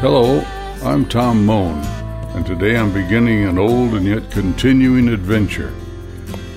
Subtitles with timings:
[0.00, 0.40] Hello,
[0.84, 1.84] I'm Tom Moan,
[2.34, 5.72] and today I'm beginning an old and yet continuing adventure.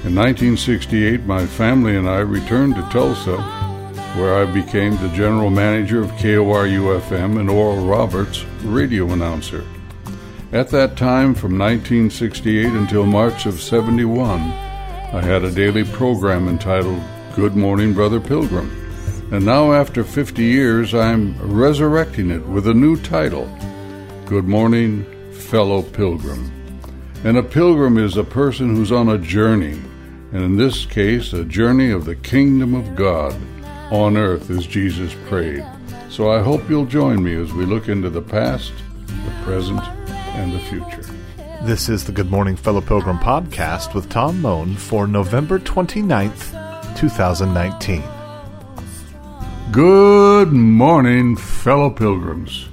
[0.03, 3.37] In 1968, my family and I returned to Tulsa,
[4.17, 9.65] where I became the general manager of KORU FM and Oral Roberts radio announcer.
[10.51, 17.01] At that time, from 1968 until March of 71, I had a daily program entitled
[17.35, 18.80] Good Morning, Brother Pilgrim.
[19.31, 23.49] And now, after 50 years, I'm resurrecting it with a new title
[24.25, 26.51] Good Morning, Fellow Pilgrim.
[27.23, 29.79] And a pilgrim is a person who's on a journey,
[30.33, 33.33] and in this case, a journey of the kingdom of God
[33.89, 35.65] on earth, as Jesus prayed.
[36.09, 38.73] So I hope you'll join me as we look into the past,
[39.07, 39.81] the present,
[40.35, 41.05] and the future.
[41.63, 48.20] This is the Good Morning Fellow Pilgrim podcast with Tom Moan for November 29th, 2019.
[49.71, 52.67] Good morning, fellow pilgrims.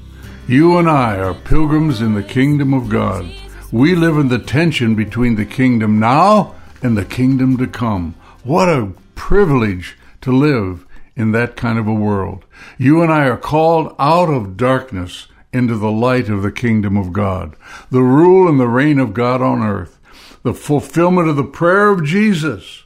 [0.48, 3.30] You and I are pilgrims in the kingdom of God.
[3.70, 8.16] We live in the tension between the kingdom now and the kingdom to come.
[8.42, 12.44] What a privilege to live in that kind of a world.
[12.78, 17.12] You and I are called out of darkness into the light of the kingdom of
[17.12, 17.54] God,
[17.92, 20.00] the rule and the reign of God on earth,
[20.42, 22.82] the fulfillment of the prayer of Jesus.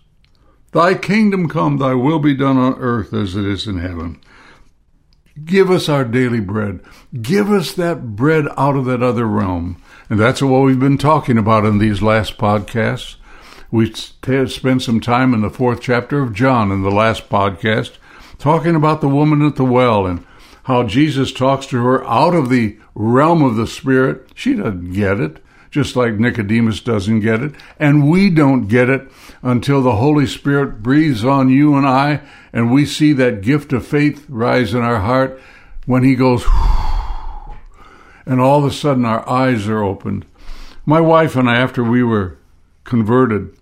[0.73, 4.21] Thy kingdom come, thy will be done on earth as it is in heaven.
[5.45, 6.81] Give us our daily bread.
[7.21, 9.83] Give us that bread out of that other realm.
[10.09, 13.17] And that's what we've been talking about in these last podcasts.
[13.71, 17.93] We spent some time in the fourth chapter of John in the last podcast,
[18.39, 20.27] talking about the woman at the well and
[20.65, 24.29] how Jesus talks to her out of the realm of the Spirit.
[24.35, 25.42] She doesn't get it
[25.73, 27.55] just like Nicodemus doesn't get it.
[27.81, 29.11] And we don't get it
[29.43, 32.21] until the Holy Spirit breathes on you and I,
[32.53, 35.41] and we see that gift of faith rise in our heart
[35.87, 36.45] when He goes,
[38.27, 40.27] and all of a sudden our eyes are opened.
[40.85, 42.37] My wife and I, after we were
[42.85, 43.57] converted,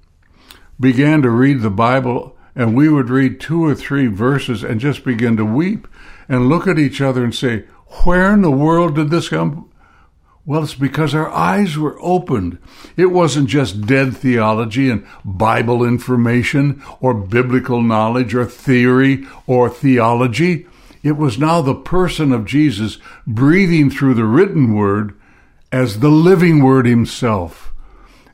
[0.80, 5.04] began to read the Bible, and we would read two or three verses and just
[5.04, 5.86] begin to weep
[6.28, 7.66] and look at each other and say,
[8.04, 9.69] Where in the world did this come
[10.46, 12.58] well, it's because our eyes were opened.
[12.96, 20.66] It wasn't just dead theology and Bible information or biblical knowledge or theory or theology.
[21.02, 25.14] It was now the person of Jesus breathing through the written word
[25.70, 27.72] as the living word himself.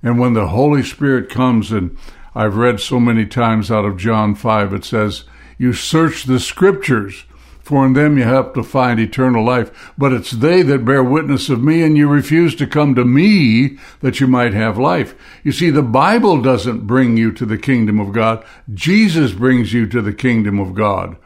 [0.02, 1.96] And when the Holy Spirit comes, and
[2.34, 5.24] I've read so many times out of John 5, it says,
[5.58, 7.24] You search the scriptures
[7.66, 9.92] for in them you have to find eternal life.
[9.98, 13.76] But it's they that bear witness of me, and you refuse to come to me
[14.02, 15.16] that you might have life.
[15.42, 18.44] You see, the Bible doesn't bring you to the kingdom of God.
[18.72, 21.16] Jesus brings you to the kingdom of God.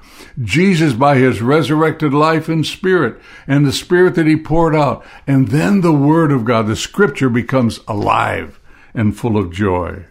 [0.42, 5.48] Jesus, by his resurrected life and spirit, and the spirit that he poured out, and
[5.48, 8.58] then the word of God, the scripture becomes alive
[8.94, 10.06] and full of joy.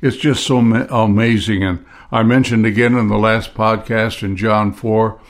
[0.00, 1.62] It's just so amazing.
[1.62, 5.20] And I mentioned again in the last podcast in John 4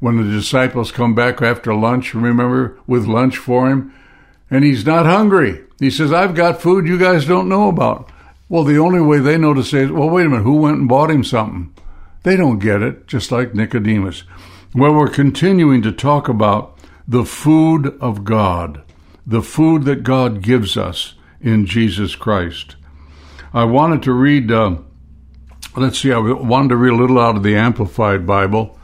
[0.00, 3.94] when the disciples come back after lunch, remember, with lunch for him,
[4.50, 5.62] and he's not hungry.
[5.78, 8.10] He says, I've got food you guys don't know about.
[8.48, 10.78] Well, the only way they know to say is, well, wait a minute, who went
[10.78, 11.72] and bought him something?
[12.22, 14.24] They don't get it, just like Nicodemus.
[14.74, 18.82] Well, we're continuing to talk about the food of God,
[19.26, 22.76] the food that God gives us in Jesus Christ.
[23.52, 24.78] I wanted to read, uh,
[25.76, 28.78] let's see, I wanted to read a little out of the Amplified Bible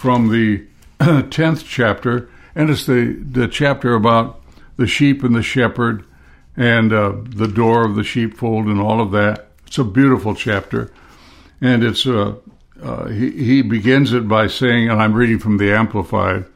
[0.00, 0.66] from the
[0.98, 4.40] 10th chapter, and it's the, the chapter about
[4.78, 6.06] the sheep and the shepherd
[6.56, 9.48] and uh, the door of the sheepfold and all of that.
[9.66, 10.90] It's a beautiful chapter.
[11.60, 12.36] And it's uh,
[12.82, 16.46] uh, he, he begins it by saying, and I'm reading from the Amplified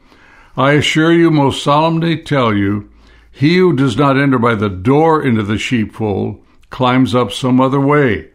[0.57, 2.89] I assure you, most solemnly tell you,
[3.31, 7.79] he who does not enter by the door into the sheepfold climbs up some other
[7.79, 8.29] way.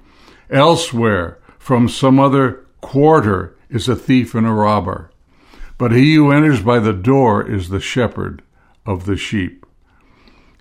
[0.50, 5.10] Elsewhere, from some other quarter, is a thief and a robber.
[5.78, 8.42] But he who enters by the door is the shepherd
[8.84, 9.64] of the sheep.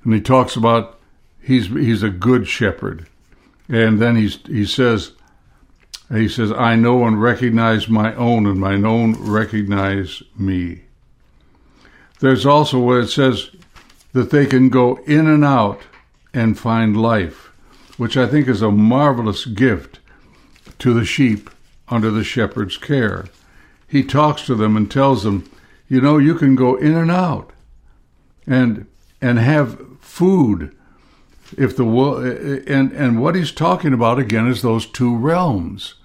[0.04, 0.98] And he talks about
[1.42, 3.08] he's he's a good shepherd.
[3.68, 5.12] And then he's he says
[6.12, 10.82] he says, I know and recognize my own, and my own recognize me.
[12.20, 13.52] There's also where it says
[14.14, 15.82] that they can go in and out
[16.34, 17.52] and find life,
[17.98, 20.00] which I think is a marvelous gift
[20.80, 21.50] to the sheep
[21.90, 23.26] under the shepherd's care.
[23.88, 25.50] He talks to them and tells them,
[25.88, 27.52] you know, you can go in and out
[28.46, 28.86] and
[29.22, 30.76] and have food
[31.58, 35.96] if the and and what he's talking about again is those two realms.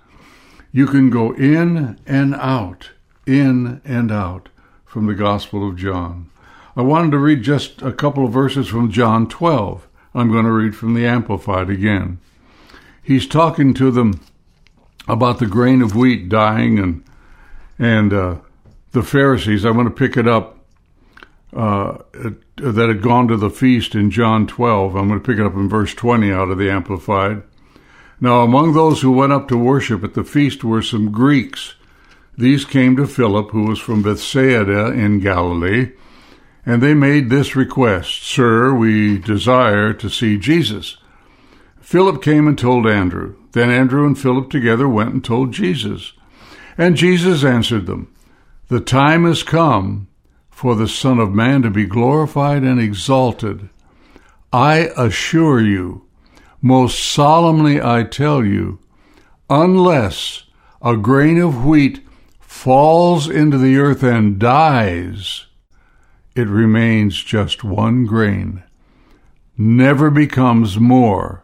[0.73, 2.91] You can go in and out
[3.27, 4.49] in and out
[4.85, 6.31] from the Gospel of John.
[6.77, 9.87] I wanted to read just a couple of verses from John 12.
[10.15, 12.19] I'm going to read from the Amplified again.
[13.03, 14.21] He's talking to them
[15.09, 17.05] about the grain of wheat dying and
[17.79, 18.37] and uh,
[18.93, 19.65] the Pharisees.
[19.65, 20.59] I want to pick it up
[21.55, 21.99] uh,
[22.57, 24.95] that had gone to the feast in John 12.
[24.95, 27.43] I'm going to pick it up in verse 20 out of the Amplified.
[28.21, 31.75] Now, among those who went up to worship at the feast were some Greeks.
[32.37, 35.93] These came to Philip, who was from Bethsaida in Galilee,
[36.67, 40.97] and they made this request Sir, we desire to see Jesus.
[41.85, 43.37] Philip came and told Andrew.
[43.53, 46.15] Then Andrew and Philip together went and told Jesus.
[46.79, 48.11] And Jesus answered them,
[48.69, 50.09] The time has come
[50.51, 53.69] for the Son of Man to be glorified and exalted.
[54.51, 56.07] I assure you,
[56.63, 58.79] most solemnly I tell you,
[59.51, 60.45] unless
[60.81, 62.01] a grain of wheat
[62.41, 65.47] falls into the earth and dies,
[66.35, 68.63] it remains just one grain,
[69.59, 71.44] never becomes more,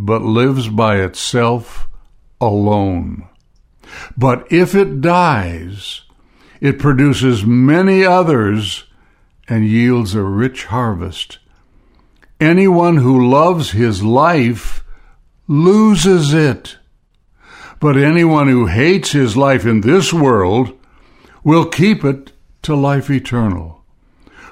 [0.00, 1.88] but lives by itself
[2.40, 3.28] alone.
[4.16, 6.02] But if it dies,
[6.60, 8.84] it produces many others
[9.48, 11.38] and yields a rich harvest.
[12.40, 14.84] Anyone who loves his life
[15.48, 16.78] loses it.
[17.80, 20.78] But anyone who hates his life in this world
[21.42, 23.77] will keep it to life eternal.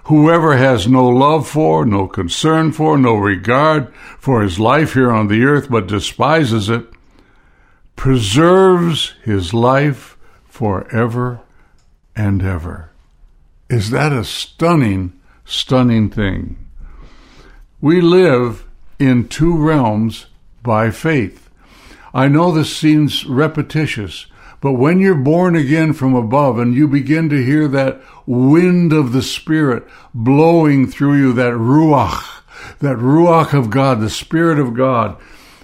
[0.06, 5.26] Whoever has no love for, no concern for, no regard for his life here on
[5.26, 6.87] the earth, but despises it,
[7.97, 10.17] preserves his life
[10.47, 11.41] forever
[12.14, 12.91] and ever.
[13.69, 15.12] Is that a stunning,
[15.44, 16.56] stunning thing?
[17.81, 18.64] We live
[19.00, 20.26] in two realms
[20.62, 21.50] by faith.
[22.14, 24.26] I know this seems repetitious,
[24.61, 29.12] but when you're born again from above and you begin to hear that wind of
[29.12, 32.43] the Spirit blowing through you, that ruach,
[32.81, 35.17] that ruach of God, the Spirit of God,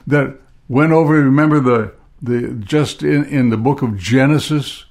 [0.06, 4.85] that went over, remember the, the, just in, in the book of Genesis,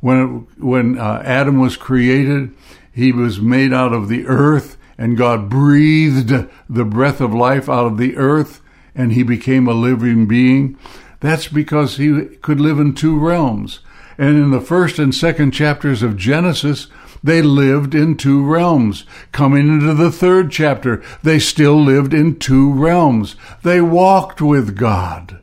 [0.00, 2.54] when, when uh, Adam was created,
[2.92, 6.32] he was made out of the earth and God breathed
[6.68, 8.62] the breath of life out of the earth
[8.94, 10.78] and he became a living being.
[11.26, 13.80] That's because he could live in two realms.
[14.16, 16.86] And in the first and second chapters of Genesis,
[17.20, 19.04] they lived in two realms.
[19.32, 23.34] Coming into the third chapter, they still lived in two realms.
[23.64, 25.42] They walked with God.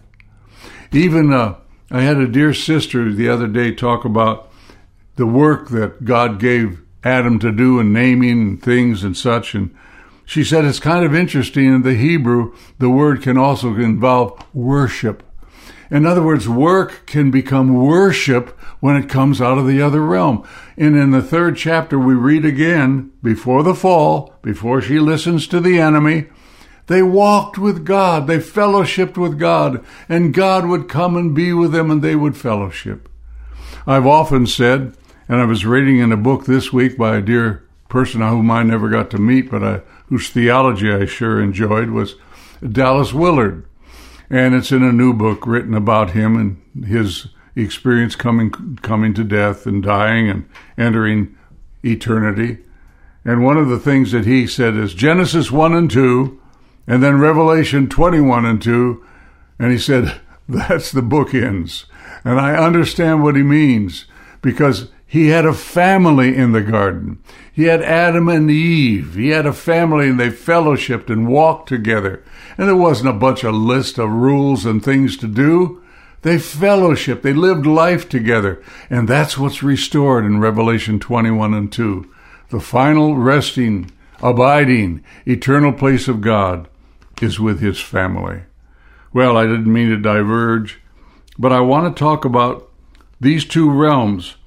[0.93, 1.55] Even uh,
[1.91, 4.49] I had a dear sister the other day talk about
[5.17, 9.53] the work that God gave Adam to do in naming things and such.
[9.53, 9.75] And
[10.23, 15.23] she said it's kind of interesting in the Hebrew, the word can also involve worship.
[15.89, 20.43] In other words, work can become worship when it comes out of the other realm.
[20.75, 25.59] And in the third chapter, we read again, before the fall, before she listens to
[25.59, 26.27] the enemy,
[26.87, 31.71] they walked with God, they fellowshipped with God, and God would come and be with
[31.71, 33.07] them and they would fellowship.
[33.85, 34.95] I've often said,
[35.29, 38.63] and I was reading in a book this week by a dear person whom I
[38.63, 42.15] never got to meet, but I, whose theology I sure enjoyed, was
[42.67, 43.65] Dallas Willard
[44.29, 49.23] and it's in a new book written about him and his experience coming coming to
[49.23, 51.37] death and dying and entering
[51.83, 52.59] eternity.
[53.25, 56.39] And one of the things that he said is Genesis 1 and 2
[56.87, 59.05] and then Revelation 21 and 2
[59.59, 60.19] and he said
[60.49, 61.85] that's the bookends.
[62.25, 64.05] And I understand what he means
[64.41, 67.19] because he had a family in the garden.
[67.53, 69.13] He had Adam and Eve.
[69.13, 72.23] He had a family and they fellowshipped and walked together.
[72.57, 75.83] And there wasn't a bunch of list of rules and things to do.
[76.23, 77.21] They fellowshiped.
[77.21, 78.63] They lived life together.
[78.89, 82.11] And that's what's restored in Revelation 21 and 2.
[82.49, 86.67] The final resting, abiding, eternal place of God
[87.21, 88.45] is with his family.
[89.13, 90.81] Well, I didn't mean to diverge,
[91.37, 92.67] but I want to talk about
[93.21, 94.37] these two realms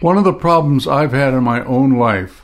[0.00, 2.42] one of the problems I've had in my own life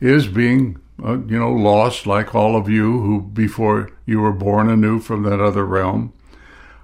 [0.00, 4.70] is being, uh, you know, lost like all of you who before you were born
[4.70, 6.12] anew from that other realm.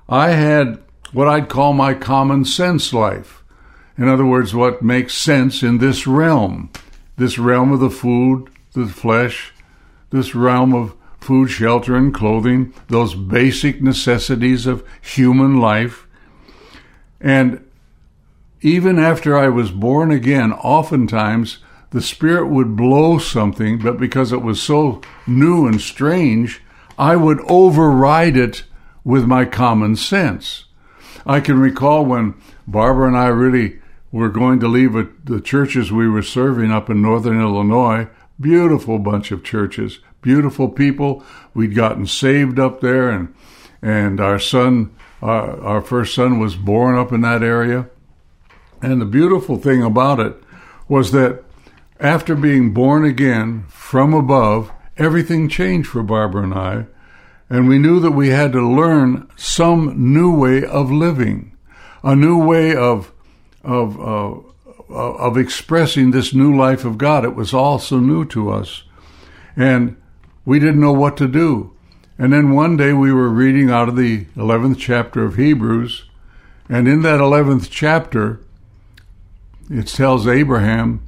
[0.09, 0.83] I had
[1.13, 3.43] what I'd call my common sense life.
[3.97, 6.71] In other words, what makes sense in this realm,
[7.17, 9.53] this realm of the food, the flesh,
[10.11, 16.07] this realm of food, shelter, and clothing, those basic necessities of human life.
[17.21, 17.64] And
[18.65, 21.59] even after I was born again, oftentimes
[21.91, 26.63] the Spirit would blow something, but because it was so new and strange,
[26.99, 28.65] I would override it
[29.05, 30.65] with my common sense.
[31.27, 32.35] I can recall when
[32.67, 33.81] Barbara and I really
[34.11, 38.09] were going to leave a, the churches we were serving up in northern Illinois.
[38.41, 41.23] Beautiful bunch of churches, beautiful people.
[41.53, 43.35] We'd gotten saved up there, and
[43.83, 47.91] and our son, our, our first son, was born up in that area.
[48.85, 50.37] And the beautiful thing about it
[50.89, 51.43] was that
[51.99, 56.87] after being born again from above, everything changed for Barbara and I,
[57.49, 61.57] and we knew that we had to learn some new way of living,
[62.03, 63.11] a new way of
[63.63, 64.39] of uh,
[64.91, 67.25] of expressing this new life of God.
[67.25, 68.83] It was all so new to us,
[69.57, 69.97] and
[70.45, 71.73] we didn't know what to do.
[72.19, 76.05] And then one day we were reading out of the eleventh chapter of Hebrews,
[76.69, 78.41] and in that eleventh chapter,
[79.71, 81.03] it tells Abraham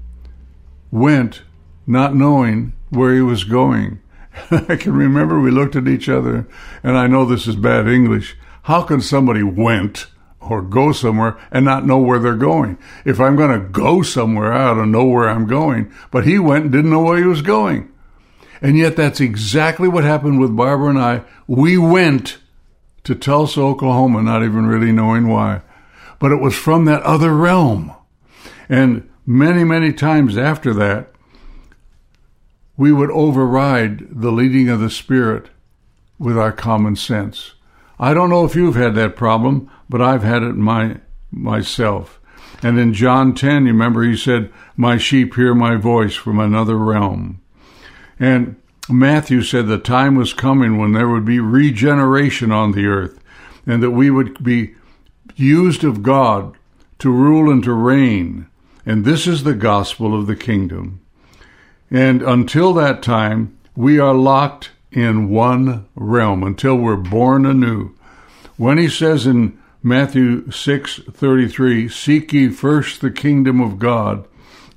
[0.90, 1.42] went
[1.86, 4.00] not knowing where he was going.
[4.50, 6.46] I can remember we looked at each other,
[6.82, 8.36] and I know this is bad English.
[8.62, 10.06] How can somebody went
[10.40, 12.78] or go somewhere and not know where they're going?
[13.04, 15.92] If I'm going to go somewhere, I ought to know where I'm going.
[16.10, 17.92] But he went and didn't know where he was going.
[18.60, 21.22] And yet that's exactly what happened with Barbara and I.
[21.46, 22.38] We went
[23.04, 25.62] to Tulsa, Oklahoma, not even really knowing why.
[26.18, 27.94] But it was from that other realm.
[28.68, 31.12] And many, many times after that,
[32.76, 35.48] we would override the leading of the Spirit
[36.18, 37.54] with our common sense.
[37.98, 40.98] I don't know if you've had that problem, but I've had it my
[41.30, 42.20] myself.
[42.62, 46.76] And in John 10, you remember he said, My sheep hear my voice from another
[46.76, 47.40] realm.
[48.18, 48.56] And
[48.88, 53.18] Matthew said the time was coming when there would be regeneration on the earth
[53.66, 54.74] and that we would be
[55.34, 56.56] used of God
[57.00, 58.46] to rule and to reign.
[58.86, 61.00] And this is the gospel of the kingdom.
[61.90, 67.90] And until that time, we are locked in one realm until we're born anew.
[68.56, 74.24] When he says in Matthew 6:33, "Seek ye first the kingdom of God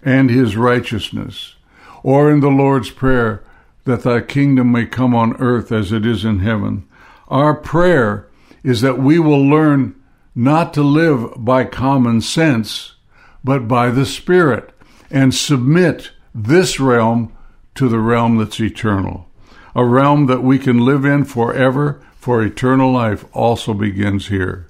[0.04, 1.56] and his righteousness,"
[2.04, 3.44] or in the Lord's prayer,
[3.86, 6.84] "that thy kingdom may come on earth as it is in heaven."
[7.30, 8.28] Our prayer
[8.64, 9.96] is that we will learn
[10.36, 12.96] not to live by common sense,
[13.44, 14.72] but by the Spirit,
[15.10, 17.32] and submit this realm
[17.76, 19.28] to the realm that's eternal.
[19.76, 24.68] A realm that we can live in forever, for eternal life also begins here.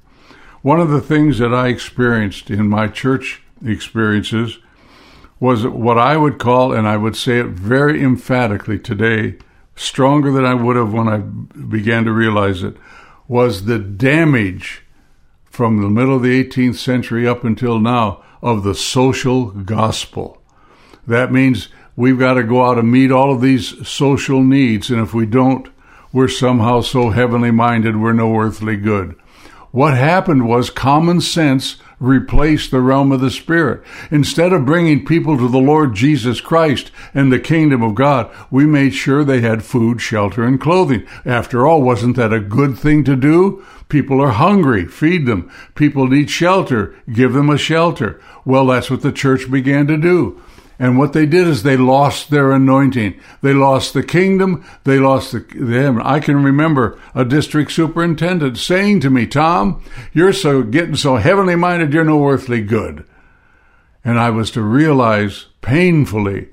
[0.62, 4.60] One of the things that I experienced in my church experiences
[5.40, 9.38] was what I would call, and I would say it very emphatically today,
[9.76, 12.76] stronger than I would have when I began to realize it,
[13.28, 14.84] was the damage
[15.60, 20.42] from the middle of the 18th century up until now of the social gospel.
[21.06, 25.02] That means we've got to go out and meet all of these social needs, and
[25.02, 25.68] if we don't,
[26.14, 29.18] we're somehow so heavenly minded we're no earthly good.
[29.72, 33.84] What happened was common sense replaced the realm of the Spirit.
[34.12, 38.66] Instead of bringing people to the Lord Jesus Christ and the kingdom of God, we
[38.66, 41.06] made sure they had food, shelter, and clothing.
[41.26, 43.66] After all, wasn't that a good thing to do?
[43.90, 45.52] People are hungry, feed them.
[45.76, 48.22] People need shelter, give them a shelter.
[48.46, 50.42] Well, that's what the church began to do.
[50.82, 53.20] And what they did is they lost their anointing.
[53.42, 54.66] They lost the kingdom.
[54.86, 56.02] They lost the, them.
[56.02, 59.84] I can remember a district superintendent saying to me, Tom,
[60.14, 63.06] you're so getting so heavenly minded, you're no earthly good.
[64.06, 66.48] And I was to realize painfully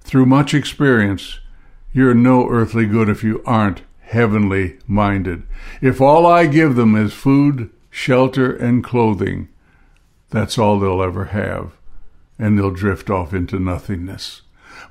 [0.00, 1.38] through much experience,
[1.92, 5.44] you're no earthly good if you aren't heavenly minded.
[5.80, 9.48] If all I give them is food, shelter, and clothing,
[10.30, 11.70] that's all they'll ever have
[12.38, 14.42] and they'll drift off into nothingness.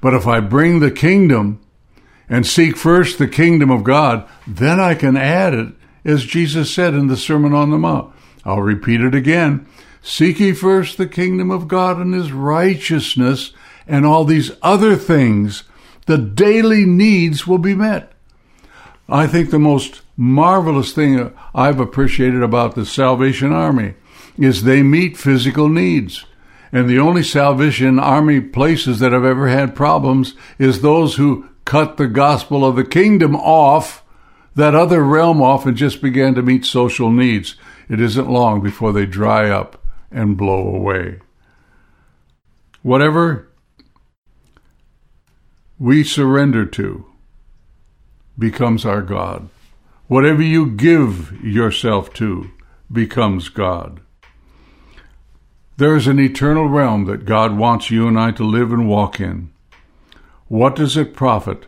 [0.02, 1.62] But if I bring the kingdom
[2.28, 5.74] and seek first the kingdom of God, then I can add it,
[6.04, 8.14] as Jesus said in the Sermon on the Mount.
[8.44, 9.68] I'll repeat it again.
[10.02, 13.54] Seek ye first the kingdom of God and his righteousness,
[13.88, 15.64] and all these other things,
[16.06, 18.12] the daily needs will be met.
[19.10, 23.96] I think the most marvelous thing I've appreciated about the Salvation Army
[24.38, 26.25] is they meet physical needs.
[26.72, 31.98] And the only Salvation Army places that have ever had problems is those who cut
[31.98, 34.04] the gospel of the kingdom off,
[34.56, 37.56] that other realm off, and just began to meet social needs.
[37.90, 41.20] It isn't long before they dry up and blow away.
[42.82, 43.50] Whatever
[45.80, 47.06] we surrender to
[48.38, 49.50] becomes our God.
[50.08, 52.52] Whatever you give yourself to
[52.92, 54.02] becomes God.
[55.77, 59.20] There is an eternal realm that God wants you and I to live and walk
[59.20, 59.51] in.
[60.48, 61.65] What does it profit,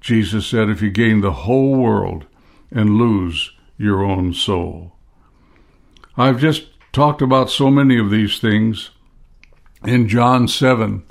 [0.00, 2.24] Jesus said, if you gain the whole world
[2.70, 4.92] and lose your own soul?
[6.16, 8.90] I've just talked about so many of these things
[9.84, 11.02] in John 7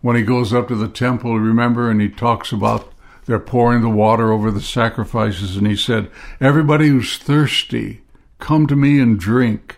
[0.00, 2.92] when he goes up to the temple, remember, and he talks about
[3.26, 8.02] they're pouring the water over the sacrifices, and he said, Everybody who's thirsty,
[8.38, 9.77] come to me and drink.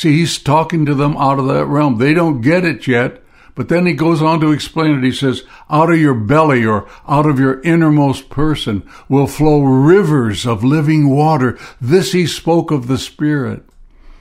[0.00, 1.98] See, he's talking to them out of that realm.
[1.98, 3.22] They don't get it yet,
[3.54, 5.04] but then he goes on to explain it.
[5.04, 10.46] He says, out of your belly or out of your innermost person will flow rivers
[10.46, 11.58] of living water.
[11.82, 13.62] This he spoke of the Spirit,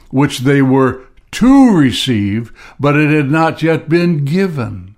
[0.10, 4.98] which they were to receive, but it had not yet been given.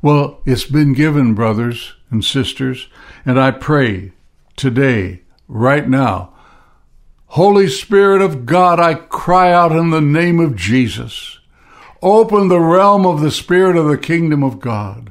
[0.00, 2.86] Well, it's been given, brothers and sisters,
[3.26, 4.12] and I pray
[4.54, 6.31] today, right now,
[7.32, 11.38] Holy Spirit of God, I cry out in the name of Jesus.
[12.02, 15.10] Open the realm of the Spirit of the kingdom of God.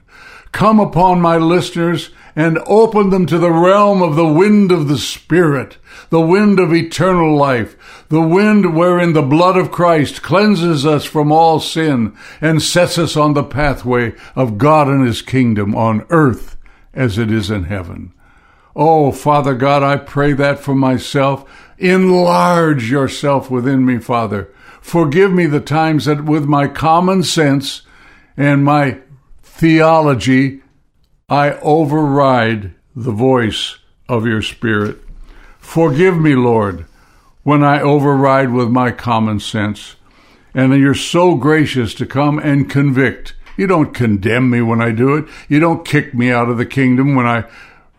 [0.51, 5.00] Come upon my listeners and open them to the realm of the wind of the
[5.00, 5.80] Spirit,
[6.12, 11.32] the wind of eternal life, the wind wherein the blood of Christ cleanses us from
[11.32, 16.56] all sin and sets us on the pathway of God and His kingdom on earth
[16.94, 18.13] as it is in heaven.
[18.75, 21.50] Oh, Father God, I pray that for myself
[21.81, 24.53] Enlarge yourself within me, Father.
[24.81, 27.81] Forgive me the times that with my common sense
[28.38, 29.00] and my
[29.41, 30.61] theology,
[31.27, 35.00] I override the voice of your Spirit.
[35.57, 36.85] Forgive me, Lord,
[37.41, 39.95] when I override with my common sense.
[40.53, 43.33] And you're so gracious to come and convict.
[43.57, 45.25] You don't condemn me when I do it.
[45.50, 47.45] You don't kick me out of the kingdom when I,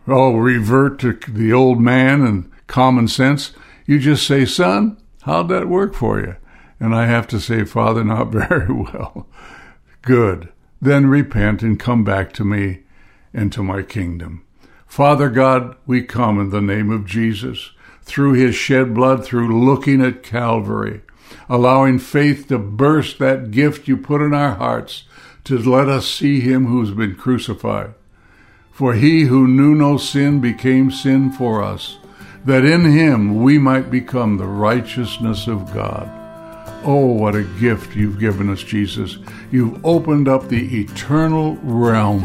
[0.07, 3.51] oh, revert to the old man and common sense.
[3.85, 6.35] You just say, Son, how'd that work for you?
[6.79, 9.27] And I have to say, Father, not very well.
[10.01, 10.49] Good.
[10.81, 12.79] Then repent and come back to me
[13.33, 14.45] and to my kingdom.
[14.85, 17.71] Father God, we come in the name of Jesus,
[18.03, 21.01] through his shed blood, through looking at Calvary,
[21.49, 25.05] allowing faith to burst that gift you put in our hearts
[25.45, 27.93] to let us see him who's been crucified.
[28.71, 31.97] For he who knew no sin became sin for us
[32.45, 36.09] that in him we might become the righteousness of God.
[36.85, 39.17] Oh, what a gift you've given us, Jesus.
[39.51, 42.19] You've opened up the eternal realm.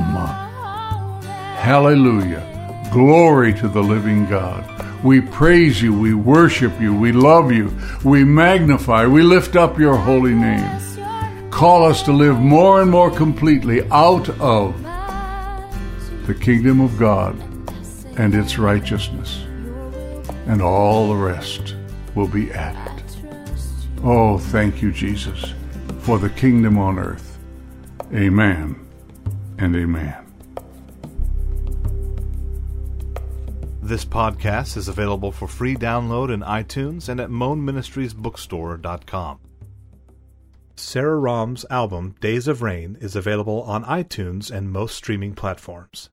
[1.54, 2.44] Hallelujah.
[2.92, 4.64] Glory to the living God.
[5.04, 9.96] We praise you, we worship you, we love you, we magnify, we lift up your
[9.96, 11.50] holy name.
[11.52, 14.82] Call us to live more and more completely out of
[16.26, 17.36] the kingdom of God
[18.18, 19.44] and its righteousness
[20.48, 21.76] and all the rest
[22.14, 23.04] will be added.
[24.02, 25.52] Oh, thank you, Jesus,
[26.00, 27.38] for the kingdom on earth.
[28.14, 28.88] Amen
[29.58, 30.16] and amen.
[33.82, 39.40] This podcast is available for free download in iTunes and at moanministriesbookstore.com.
[40.76, 46.10] Sarah Rahm's album Days of Rain is available on iTunes and most streaming platforms.